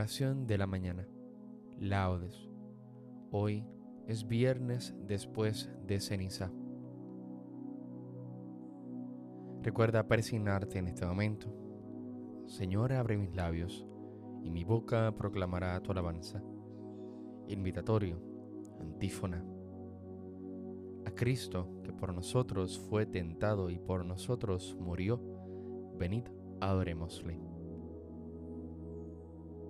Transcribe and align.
Oración 0.00 0.46
de 0.46 0.56
la 0.56 0.66
mañana. 0.66 1.06
Laudes. 1.78 2.48
Hoy 3.30 3.66
es 4.06 4.26
viernes 4.26 4.94
después 5.06 5.70
de 5.86 6.00
ceniza. 6.00 6.50
Recuerda 9.62 10.08
persignarte 10.08 10.78
en 10.78 10.88
este 10.88 11.04
momento. 11.04 11.54
Señor, 12.46 12.94
abre 12.94 13.18
mis 13.18 13.36
labios 13.36 13.86
y 14.42 14.48
mi 14.48 14.64
boca 14.64 15.14
proclamará 15.18 15.78
tu 15.82 15.92
alabanza. 15.92 16.42
Invitatorio, 17.48 18.22
antífona. 18.80 19.44
A 21.04 21.10
Cristo, 21.10 21.82
que 21.84 21.92
por 21.92 22.14
nosotros 22.14 22.78
fue 22.88 23.04
tentado 23.04 23.68
y 23.68 23.78
por 23.78 24.06
nosotros 24.06 24.74
murió, 24.80 25.20
venid, 25.98 26.24
adorémosle. 26.62 27.49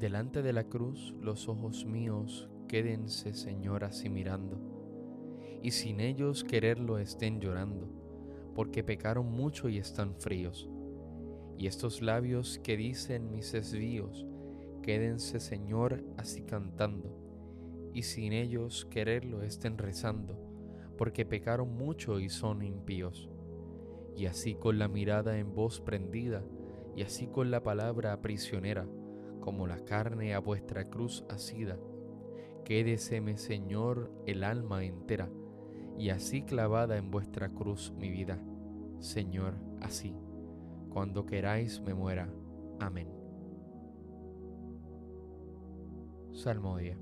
Delante 0.00 0.40
de 0.40 0.54
la 0.54 0.64
cruz 0.64 1.14
los 1.20 1.46
ojos 1.46 1.84
míos 1.84 2.48
quédense, 2.68 3.34
Señor, 3.34 3.84
así 3.84 4.08
mirando, 4.08 4.58
y 5.62 5.72
sin 5.72 6.00
ellos 6.00 6.42
quererlo 6.42 6.96
estén 6.96 7.38
llorando, 7.38 7.86
porque 8.54 8.82
pecaron 8.82 9.30
mucho 9.30 9.68
y 9.68 9.76
están 9.76 10.14
fríos. 10.14 10.70
Y 11.58 11.66
estos 11.66 12.00
labios 12.00 12.58
que 12.60 12.78
dicen 12.78 13.30
mis 13.30 13.52
desvíos, 13.52 14.26
quédense, 14.82 15.38
Señor, 15.38 16.02
así 16.16 16.44
cantando, 16.44 17.14
y 17.92 18.04
sin 18.04 18.32
ellos 18.32 18.86
quererlo 18.86 19.42
estén 19.42 19.76
rezando, 19.76 20.40
porque 20.96 21.26
pecaron 21.26 21.76
mucho 21.76 22.20
y 22.20 22.30
son 22.30 22.62
impíos. 22.62 23.28
Y 24.16 24.24
así 24.24 24.54
con 24.54 24.78
la 24.78 24.88
mirada 24.88 25.38
en 25.38 25.54
voz 25.54 25.82
prendida, 25.82 26.42
y 26.96 27.02
así 27.02 27.26
con 27.26 27.50
la 27.50 27.62
palabra 27.62 28.18
prisionera, 28.22 28.88
como 29.40 29.66
la 29.66 29.84
carne 29.84 30.34
a 30.34 30.38
vuestra 30.38 30.88
cruz 30.88 31.24
asida, 31.28 31.78
quédeseme, 32.64 33.36
Señor, 33.36 34.12
el 34.26 34.44
alma 34.44 34.84
entera, 34.84 35.28
y 35.98 36.10
así 36.10 36.42
clavada 36.42 36.96
en 36.96 37.10
vuestra 37.10 37.50
cruz 37.50 37.92
mi 37.98 38.10
vida. 38.10 38.38
Señor, 39.00 39.54
así, 39.80 40.14
cuando 40.90 41.26
queráis 41.26 41.80
me 41.80 41.94
muera. 41.94 42.28
Amén. 42.78 43.08
Salmodia. 46.32 46.96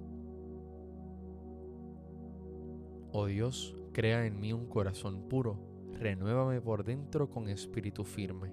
Oh 3.13 3.27
Dios, 3.27 3.77
crea 3.93 4.27
en 4.27 4.41
mí 4.41 4.53
un 4.53 4.67
corazón 4.67 5.29
puro, 5.29 5.59
renuévame 5.95 6.61
por 6.61 6.85
dentro 6.85 7.31
con 7.31 7.49
espíritu 7.49 8.05
firme. 8.05 8.53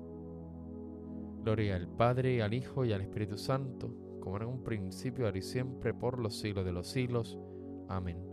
Gloria 1.43 1.75
al 1.75 1.87
Padre, 1.87 2.43
al 2.43 2.53
Hijo 2.53 2.85
y 2.85 2.93
al 2.93 3.01
Espíritu 3.01 3.37
Santo, 3.37 3.93
como 4.19 4.37
en 4.37 4.45
un 4.45 4.63
principio, 4.63 5.25
ahora 5.25 5.37
y 5.39 5.41
siempre, 5.41 5.93
por 5.93 6.19
los 6.19 6.39
siglos 6.39 6.65
de 6.65 6.71
los 6.71 6.87
siglos. 6.87 7.39
Amén. 7.87 8.31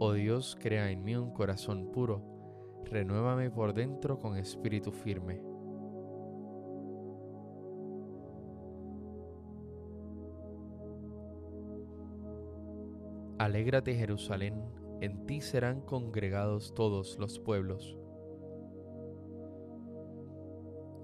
Oh 0.00 0.12
Dios, 0.12 0.56
crea 0.60 0.90
en 0.90 1.04
mí 1.04 1.16
un 1.16 1.32
corazón 1.32 1.90
puro, 1.92 2.22
renuévame 2.84 3.50
por 3.50 3.74
dentro 3.74 4.18
con 4.18 4.36
espíritu 4.36 4.92
firme. 4.92 5.42
Alégrate 13.38 13.94
Jerusalén, 13.94 14.54
en 15.00 15.26
ti 15.26 15.40
serán 15.40 15.80
congregados 15.80 16.74
todos 16.74 17.18
los 17.18 17.38
pueblos. 17.38 17.96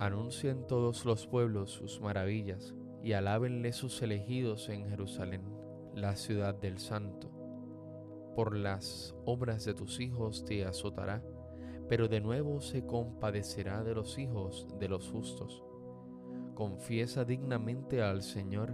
Anuncien 0.00 0.66
todos 0.66 1.04
los 1.04 1.28
pueblos 1.28 1.70
sus 1.70 2.00
maravillas 2.00 2.74
y 3.02 3.12
alábenle 3.12 3.72
sus 3.72 4.02
elegidos 4.02 4.68
en 4.68 4.88
Jerusalén, 4.88 5.42
la 5.94 6.16
ciudad 6.16 6.56
del 6.56 6.78
santo. 6.78 7.30
Por 8.34 8.56
las 8.56 9.14
obras 9.24 9.64
de 9.64 9.74
tus 9.74 10.00
hijos 10.00 10.44
te 10.44 10.64
azotará, 10.64 11.22
pero 11.88 12.08
de 12.08 12.20
nuevo 12.20 12.60
se 12.60 12.84
compadecerá 12.84 13.84
de 13.84 13.94
los 13.94 14.18
hijos 14.18 14.66
de 14.80 14.88
los 14.88 15.08
justos. 15.08 15.62
Confiesa 16.54 17.24
dignamente 17.24 18.02
al 18.02 18.22
Señor 18.22 18.72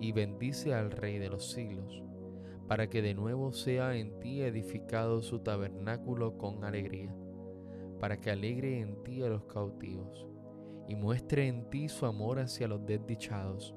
y 0.00 0.12
bendice 0.12 0.74
al 0.74 0.90
Rey 0.90 1.18
de 1.18 1.30
los 1.30 1.50
siglos 1.50 2.02
para 2.70 2.88
que 2.88 3.02
de 3.02 3.14
nuevo 3.14 3.52
sea 3.52 3.96
en 3.96 4.20
ti 4.20 4.42
edificado 4.42 5.22
su 5.22 5.40
tabernáculo 5.40 6.38
con 6.38 6.62
alegría, 6.62 7.12
para 7.98 8.20
que 8.20 8.30
alegre 8.30 8.78
en 8.78 9.02
ti 9.02 9.24
a 9.24 9.28
los 9.28 9.42
cautivos 9.46 10.28
y 10.86 10.94
muestre 10.94 11.48
en 11.48 11.68
ti 11.68 11.88
su 11.88 12.06
amor 12.06 12.38
hacia 12.38 12.68
los 12.68 12.86
desdichados, 12.86 13.74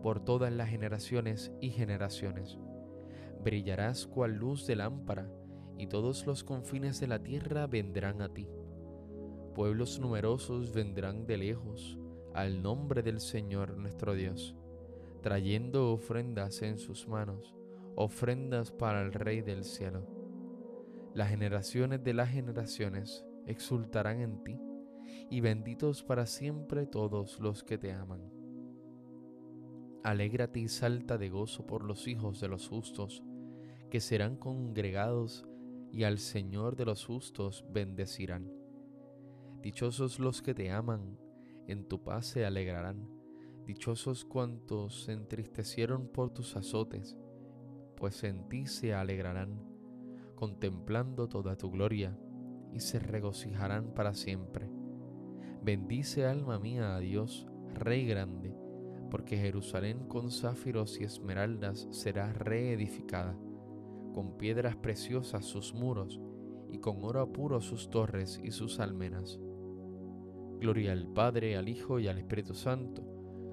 por 0.00 0.24
todas 0.24 0.52
las 0.52 0.68
generaciones 0.68 1.50
y 1.60 1.70
generaciones. 1.70 2.56
Brillarás 3.42 4.06
cual 4.06 4.36
luz 4.36 4.64
de 4.68 4.76
lámpara, 4.76 5.28
y 5.76 5.88
todos 5.88 6.24
los 6.24 6.44
confines 6.44 7.00
de 7.00 7.08
la 7.08 7.20
tierra 7.20 7.66
vendrán 7.66 8.22
a 8.22 8.32
ti. 8.32 8.46
Pueblos 9.56 9.98
numerosos 9.98 10.72
vendrán 10.72 11.26
de 11.26 11.36
lejos 11.36 11.98
al 12.32 12.62
nombre 12.62 13.02
del 13.02 13.18
Señor 13.18 13.76
nuestro 13.76 14.14
Dios, 14.14 14.54
trayendo 15.20 15.92
ofrendas 15.92 16.62
en 16.62 16.78
sus 16.78 17.08
manos 17.08 17.57
ofrendas 18.00 18.70
para 18.70 19.02
el 19.02 19.12
Rey 19.12 19.40
del 19.40 19.64
cielo. 19.64 20.06
Las 21.14 21.30
generaciones 21.30 22.04
de 22.04 22.14
las 22.14 22.30
generaciones 22.30 23.26
exultarán 23.44 24.20
en 24.20 24.44
ti, 24.44 24.60
y 25.30 25.40
benditos 25.40 26.04
para 26.04 26.24
siempre 26.24 26.86
todos 26.86 27.40
los 27.40 27.64
que 27.64 27.76
te 27.76 27.92
aman. 27.92 28.30
Alégrate 30.04 30.60
y 30.60 30.68
salta 30.68 31.18
de 31.18 31.28
gozo 31.28 31.66
por 31.66 31.82
los 31.82 32.06
hijos 32.06 32.38
de 32.40 32.46
los 32.46 32.68
justos, 32.68 33.24
que 33.90 33.98
serán 33.98 34.36
congregados 34.36 35.44
y 35.90 36.04
al 36.04 36.18
Señor 36.18 36.76
de 36.76 36.84
los 36.84 37.04
justos 37.04 37.64
bendecirán. 37.68 38.48
Dichosos 39.60 40.20
los 40.20 40.40
que 40.40 40.54
te 40.54 40.70
aman, 40.70 41.18
en 41.66 41.88
tu 41.88 42.04
paz 42.04 42.26
se 42.26 42.46
alegrarán. 42.46 43.08
Dichosos 43.66 44.24
cuantos 44.24 45.02
se 45.02 45.12
entristecieron 45.12 46.06
por 46.06 46.30
tus 46.30 46.54
azotes 46.54 47.16
pues 47.98 48.22
en 48.24 48.48
ti 48.48 48.66
se 48.66 48.94
alegrarán, 48.94 49.60
contemplando 50.34 51.28
toda 51.28 51.56
tu 51.56 51.70
gloria, 51.70 52.16
y 52.72 52.80
se 52.80 52.98
regocijarán 52.98 53.92
para 53.94 54.14
siempre. 54.14 54.70
Bendice 55.62 56.26
alma 56.26 56.58
mía 56.58 56.94
a 56.94 57.00
Dios, 57.00 57.46
Rey 57.74 58.06
grande, 58.06 58.54
porque 59.10 59.36
Jerusalén 59.36 60.06
con 60.06 60.30
záfiros 60.30 61.00
y 61.00 61.04
esmeraldas 61.04 61.88
será 61.90 62.32
reedificada, 62.32 63.36
con 64.14 64.36
piedras 64.36 64.76
preciosas 64.76 65.44
sus 65.44 65.74
muros, 65.74 66.20
y 66.70 66.78
con 66.78 67.02
oro 67.02 67.32
puro 67.32 67.60
sus 67.60 67.90
torres 67.90 68.40
y 68.42 68.50
sus 68.50 68.78
almenas. 68.78 69.40
Gloria 70.60 70.92
al 70.92 71.06
Padre, 71.08 71.56
al 71.56 71.68
Hijo 71.68 71.98
y 71.98 72.08
al 72.08 72.18
Espíritu 72.18 72.54
Santo, 72.54 73.02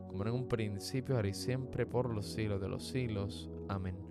como 0.08 0.24
en 0.26 0.34
un 0.34 0.48
principio, 0.48 1.16
ahora 1.16 1.30
y 1.30 1.34
siempre, 1.34 1.86
por 1.86 2.14
los 2.14 2.26
siglos 2.34 2.62
de 2.62 2.70
los 2.70 2.88
siglos. 2.88 3.50
Amén. 3.70 4.05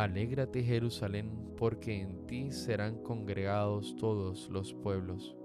Alégrate 0.00 0.62
Jerusalén, 0.62 1.30
porque 1.58 2.00
en 2.00 2.26
ti 2.26 2.52
serán 2.52 3.02
congregados 3.02 3.96
todos 3.96 4.48
los 4.48 4.72
pueblos. 4.72 5.36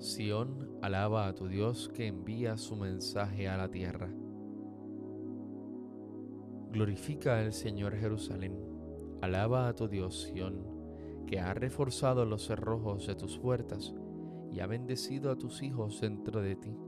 Sión 0.00 0.80
alaba 0.82 1.28
a 1.28 1.34
tu 1.36 1.46
Dios 1.46 1.88
que 1.94 2.08
envía 2.08 2.56
su 2.56 2.74
mensaje 2.74 3.48
a 3.48 3.56
la 3.56 3.70
tierra. 3.70 4.10
Glorifica 6.72 7.38
al 7.38 7.52
Señor 7.52 7.94
Jerusalén. 7.94 8.58
Alaba 9.20 9.68
a 9.68 9.76
tu 9.76 9.86
Dios 9.86 10.22
Sión, 10.22 11.24
que 11.24 11.38
ha 11.38 11.54
reforzado 11.54 12.24
los 12.24 12.48
cerrojos 12.48 13.06
de 13.06 13.14
tus 13.14 13.38
puertas 13.38 13.94
y 14.50 14.58
ha 14.58 14.66
bendecido 14.66 15.30
a 15.30 15.38
tus 15.38 15.62
hijos 15.62 16.00
dentro 16.00 16.42
de 16.42 16.56
ti 16.56 16.87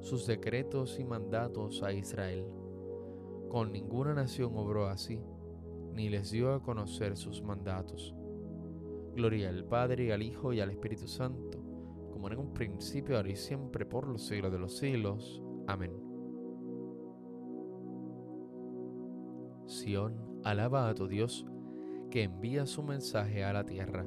sus 0.00 0.26
decretos 0.26 0.98
y 0.98 1.04
mandatos 1.04 1.82
a 1.82 1.92
Israel. 1.92 2.44
Con 3.48 3.72
ninguna 3.72 4.14
nación 4.14 4.52
obró 4.56 4.86
así, 4.88 5.20
ni 5.92 6.08
les 6.08 6.30
dio 6.30 6.52
a 6.52 6.62
conocer 6.62 7.16
sus 7.16 7.42
mandatos. 7.42 8.14
Gloria 9.14 9.48
al 9.48 9.64
Padre, 9.64 10.12
al 10.12 10.22
Hijo 10.22 10.52
y 10.52 10.60
al 10.60 10.70
Espíritu 10.70 11.08
Santo, 11.08 11.58
como 12.12 12.28
en 12.28 12.38
un 12.38 12.52
principio, 12.52 13.16
ahora 13.16 13.30
y 13.30 13.36
siempre, 13.36 13.84
por 13.84 14.06
los 14.06 14.26
siglos 14.26 14.52
de 14.52 14.58
los 14.58 14.76
siglos. 14.76 15.42
Amén. 15.66 15.92
Sión, 19.66 20.40
alaba 20.44 20.88
a 20.88 20.94
tu 20.94 21.08
Dios, 21.08 21.46
que 22.10 22.22
envía 22.22 22.64
su 22.66 22.82
mensaje 22.82 23.44
a 23.44 23.52
la 23.52 23.64
tierra. 23.64 24.06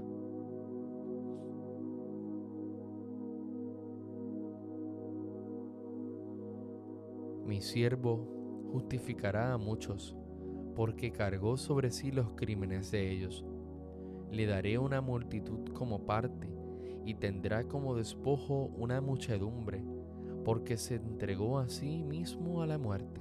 Mi 7.52 7.60
siervo 7.60 8.70
justificará 8.72 9.52
a 9.52 9.58
muchos, 9.58 10.16
porque 10.74 11.12
cargó 11.12 11.58
sobre 11.58 11.92
sí 11.92 12.10
los 12.10 12.32
crímenes 12.32 12.92
de 12.92 13.12
ellos. 13.12 13.44
Le 14.32 14.46
daré 14.46 14.78
una 14.78 15.02
multitud 15.02 15.74
como 15.74 16.06
parte, 16.06 16.48
y 17.06 17.16
tendrá 17.16 17.66
como 17.68 17.94
despojo 17.94 18.72
una 18.78 19.02
muchedumbre, 19.02 19.84
porque 20.46 20.78
se 20.78 20.96
entregó 20.96 21.60
a 21.60 21.68
sí 21.68 22.04
mismo 22.04 22.62
a 22.62 22.68
la 22.68 22.78
muerte, 22.78 23.20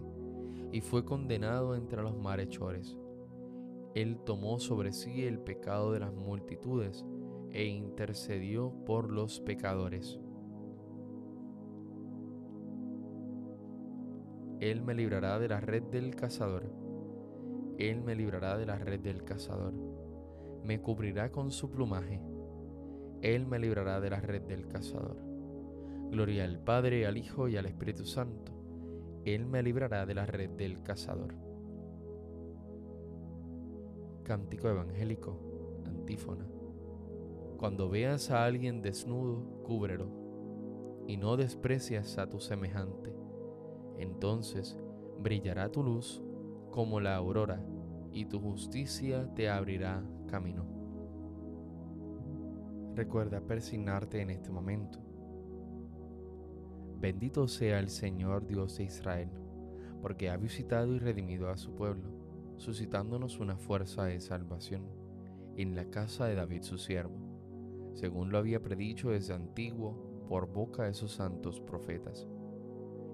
y 0.71 0.81
fue 0.81 1.05
condenado 1.05 1.75
entre 1.75 2.01
los 2.01 2.17
malhechores. 2.17 2.97
Él 3.97 4.17
tomó 4.25 4.61
sobre 4.61 4.93
sí 4.93 5.25
el 5.25 5.41
pecado 5.41 5.91
de 5.91 5.99
las 5.99 6.15
multitudes, 6.15 7.05
e 7.51 7.65
intercedió 7.65 8.73
por 8.87 9.11
los 9.11 9.41
pecadores. 9.41 10.21
Él 14.61 14.83
me 14.83 14.95
librará 14.95 15.39
de 15.39 15.49
la 15.49 15.59
red 15.59 15.85
del 15.85 16.15
cazador. 16.15 16.71
Él 17.79 18.03
me 18.03 18.15
librará 18.15 18.59
de 18.59 18.67
la 18.67 18.77
red 18.77 19.01
del 19.01 19.25
cazador. 19.25 19.73
Me 20.63 20.83
cubrirá 20.83 21.33
con 21.33 21.51
su 21.51 21.71
plumaje. 21.71 22.21
Él 23.23 23.47
me 23.47 23.59
librará 23.59 24.01
de 24.01 24.11
la 24.11 24.21
red 24.21 24.43
del 24.43 24.69
cazador. 24.69 25.17
Gloria 26.11 26.45
al 26.45 26.59
Padre, 26.59 27.07
al 27.07 27.17
Hijo 27.17 27.49
y 27.49 27.57
al 27.57 27.65
Espíritu 27.65 28.05
Santo. 28.05 28.53
Él 29.25 29.47
me 29.47 29.63
librará 29.63 30.05
de 30.05 30.15
la 30.15 30.27
red 30.27 30.51
del 30.51 30.83
cazador. 30.83 31.35
Cántico 34.25 34.69
evangélico, 34.69 35.83
antífona. 35.87 36.47
Cuando 37.57 37.89
veas 37.89 38.31
a 38.31 38.45
alguien 38.45 38.83
desnudo, 38.83 39.63
cúbrelo, 39.63 40.09
y 41.07 41.17
no 41.17 41.39
desprecias 41.39 42.19
a 42.19 42.29
tu 42.29 42.41
semejante. 42.41 43.20
Entonces 44.01 44.79
brillará 45.19 45.71
tu 45.71 45.83
luz 45.83 46.23
como 46.71 47.01
la 47.01 47.17
aurora, 47.17 47.63
y 48.13 48.25
tu 48.25 48.41
justicia 48.41 49.33
te 49.35 49.49
abrirá 49.49 50.03
camino. 50.27 50.65
Recuerda 52.95 53.41
persignarte 53.41 54.21
en 54.21 54.31
este 54.31 54.51
momento. 54.51 54.99
Bendito 56.99 57.47
sea 57.47 57.79
el 57.79 57.89
Señor 57.89 58.47
Dios 58.47 58.79
de 58.79 58.85
Israel, 58.85 59.29
porque 60.01 60.31
ha 60.31 60.37
visitado 60.37 60.95
y 60.95 60.99
redimido 60.99 61.51
a 61.51 61.57
su 61.57 61.75
pueblo, 61.75 62.09
suscitándonos 62.57 63.39
una 63.39 63.59
fuerza 63.59 64.05
de 64.05 64.21
salvación 64.21 64.83
en 65.57 65.77
la 65.77 65.85
casa 65.91 66.25
de 66.25 66.35
David 66.35 66.63
su 66.63 66.79
siervo, 66.79 67.17
según 67.95 68.31
lo 68.33 68.39
había 68.39 68.63
predicho 68.63 69.11
desde 69.11 69.35
antiguo 69.35 70.25
por 70.29 70.51
boca 70.51 70.85
de 70.85 70.95
sus 70.95 71.13
santos 71.13 71.61
profetas. 71.61 72.27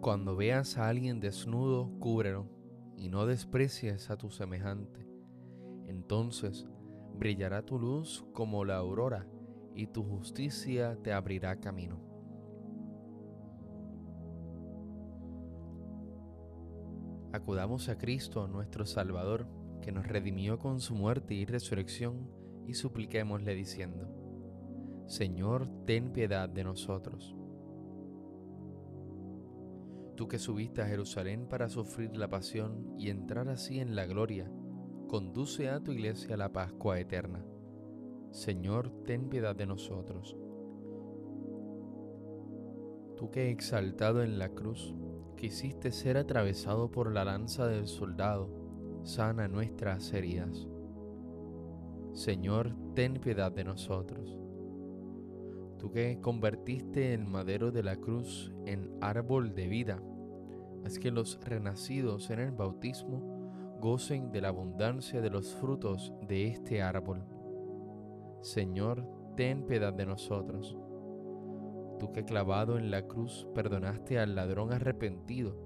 Cuando 0.00 0.34
veas 0.34 0.78
a 0.78 0.88
alguien 0.88 1.20
desnudo, 1.20 1.90
cúbrelo 1.98 2.46
y 2.96 3.10
no 3.10 3.26
desprecies 3.26 4.08
a 4.08 4.16
tu 4.16 4.30
semejante. 4.30 5.06
Entonces 5.88 6.66
brillará 7.18 7.66
tu 7.66 7.78
luz 7.78 8.24
como 8.32 8.64
la 8.64 8.76
aurora 8.76 9.26
y 9.74 9.88
tu 9.88 10.02
justicia 10.02 10.96
te 11.02 11.12
abrirá 11.12 11.60
camino. 11.60 12.00
Acudamos 17.34 17.90
a 17.90 17.98
Cristo, 17.98 18.48
nuestro 18.48 18.86
Salvador, 18.86 19.46
que 19.82 19.92
nos 19.92 20.06
redimió 20.06 20.58
con 20.58 20.80
su 20.80 20.94
muerte 20.94 21.34
y 21.34 21.44
resurrección, 21.44 22.30
y 22.66 22.74
supliquémosle 22.74 23.54
diciendo, 23.54 24.08
Señor, 25.06 25.68
ten 25.84 26.12
piedad 26.12 26.48
de 26.48 26.64
nosotros 26.64 27.36
tú 30.20 30.28
que 30.28 30.38
subiste 30.38 30.82
a 30.82 30.86
Jerusalén 30.86 31.46
para 31.48 31.70
sufrir 31.70 32.14
la 32.14 32.28
pasión 32.28 32.94
y 32.98 33.08
entrar 33.08 33.48
así 33.48 33.80
en 33.80 33.96
la 33.96 34.04
gloria, 34.04 34.52
conduce 35.08 35.70
a 35.70 35.80
tu 35.80 35.92
iglesia 35.92 36.36
la 36.36 36.52
Pascua 36.52 37.00
eterna. 37.00 37.42
Señor, 38.30 38.90
ten 39.06 39.30
piedad 39.30 39.56
de 39.56 39.64
nosotros. 39.64 40.36
Tú 43.16 43.30
que 43.30 43.48
exaltado 43.48 44.22
en 44.22 44.38
la 44.38 44.50
cruz, 44.50 44.94
quisiste 45.38 45.90
ser 45.90 46.18
atravesado 46.18 46.90
por 46.90 47.10
la 47.10 47.24
lanza 47.24 47.66
del 47.66 47.86
soldado, 47.86 49.00
sana 49.02 49.48
nuestras 49.48 50.12
heridas. 50.12 50.68
Señor, 52.12 52.76
ten 52.94 53.14
piedad 53.14 53.52
de 53.52 53.64
nosotros. 53.64 54.38
Tú 55.78 55.90
que 55.90 56.20
convertiste 56.20 57.14
el 57.14 57.24
madero 57.24 57.72
de 57.72 57.82
la 57.82 57.96
cruz 57.96 58.52
en 58.66 58.92
árbol 59.00 59.54
de 59.54 59.66
vida, 59.66 60.02
haz 60.84 60.98
que 60.98 61.10
los 61.10 61.38
renacidos 61.42 62.30
en 62.30 62.40
el 62.40 62.52
bautismo 62.52 63.40
gocen 63.80 64.30
de 64.30 64.40
la 64.40 64.48
abundancia 64.48 65.20
de 65.20 65.30
los 65.30 65.54
frutos 65.54 66.12
de 66.28 66.46
este 66.46 66.82
árbol. 66.82 67.24
Señor, 68.42 69.06
ten 69.36 69.66
piedad 69.66 69.92
de 69.92 70.06
nosotros. 70.06 70.76
Tú 71.98 72.12
que 72.12 72.24
clavado 72.24 72.78
en 72.78 72.90
la 72.90 73.06
cruz 73.06 73.46
perdonaste 73.54 74.18
al 74.18 74.34
ladrón 74.34 74.72
arrepentido, 74.72 75.56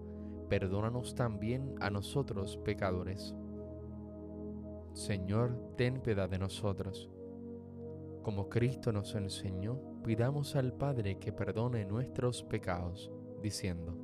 perdónanos 0.48 1.14
también 1.14 1.74
a 1.80 1.90
nosotros 1.90 2.56
pecadores. 2.64 3.34
Señor, 4.92 5.74
ten 5.76 6.00
piedad 6.00 6.28
de 6.28 6.38
nosotros. 6.38 7.10
Como 8.22 8.48
Cristo 8.48 8.92
nos 8.92 9.14
enseñó, 9.14 9.80
pidamos 10.02 10.56
al 10.56 10.72
Padre 10.72 11.18
que 11.18 11.32
perdone 11.32 11.84
nuestros 11.84 12.42
pecados, 12.42 13.10
diciendo, 13.42 14.03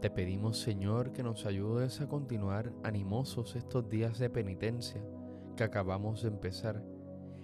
Te 0.00 0.08
pedimos, 0.08 0.58
Señor, 0.58 1.12
que 1.12 1.22
nos 1.22 1.44
ayudes 1.44 2.00
a 2.00 2.08
continuar 2.08 2.72
animosos 2.84 3.54
estos 3.54 3.86
días 3.90 4.18
de 4.18 4.30
penitencia 4.30 5.04
que 5.56 5.64
acabamos 5.64 6.22
de 6.22 6.28
empezar 6.28 6.82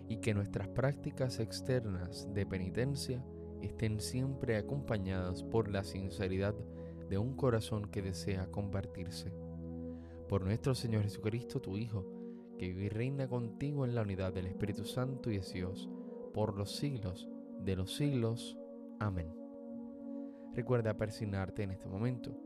y 0.09 0.19
que 0.19 0.33
nuestras 0.33 0.67
prácticas 0.69 1.39
externas 1.39 2.33
de 2.33 2.47
penitencia 2.47 3.23
estén 3.61 4.01
siempre 4.01 4.57
acompañadas 4.57 5.43
por 5.43 5.69
la 5.69 5.85
sinceridad 5.85 6.55
de 7.11 7.19
un 7.19 7.37
corazón 7.37 7.91
que 7.91 8.01
desea 8.01 8.47
convertirse. 8.47 9.35
Por 10.27 10.43
nuestro 10.43 10.75
Señor 10.75 11.03
Jesucristo, 11.03 11.61
tu 11.61 11.77
Hijo, 11.77 12.07
que 12.59 12.69
vive 12.69 12.85
y 12.85 12.89
reina 12.89 13.29
contigo 13.29 13.85
en 13.85 13.95
la 13.95 14.01
unidad 14.01 14.33
del 14.33 14.47
Espíritu 14.47 14.87
Santo 14.87 15.31
y 15.31 15.37
es 15.37 15.53
Dios, 15.53 15.91
por 16.33 16.57
los 16.57 16.75
siglos 16.75 17.29
de 17.61 17.77
los 17.77 17.95
siglos. 17.95 18.57
Amén. 18.99 19.31
Recuerda 20.55 20.97
persignarte 20.97 21.63
en 21.63 21.73
este 21.73 21.87
momento 21.87 22.46